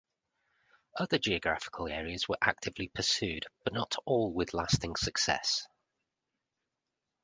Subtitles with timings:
[0.97, 5.67] Other geographical areas were actively pursued but not all with lasting success.